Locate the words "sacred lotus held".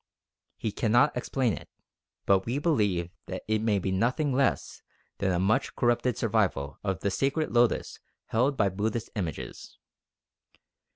7.11-8.57